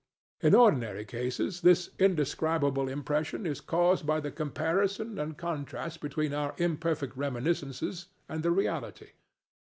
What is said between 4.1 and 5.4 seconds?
the comparison and